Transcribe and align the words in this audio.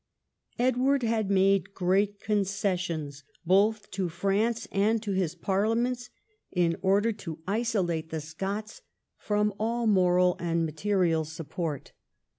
Edward 0.57 1.03
had 1.03 1.29
made 1.29 1.75
great 1.75 2.19
concessions 2.19 3.23
both 3.45 3.91
to 3.91 4.09
France 4.09 4.67
and 4.71 4.99
to 5.03 5.11
his 5.11 5.35
parliaments, 5.35 6.09
in 6.51 6.75
order 6.81 7.11
to 7.11 7.37
isolate 7.45 8.09
the 8.09 8.19
Scots 8.19 8.81
from 9.15 9.53
all 9.59 9.85
moral 9.85 10.37
and 10.39 10.65
material 10.65 11.23
support. 11.23 11.91